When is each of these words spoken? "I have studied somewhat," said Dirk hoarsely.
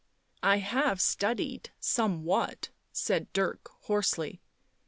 "I 0.41 0.57
have 0.57 0.99
studied 0.99 1.69
somewhat," 1.79 2.69
said 2.91 3.31
Dirk 3.33 3.69
hoarsely. 3.81 4.41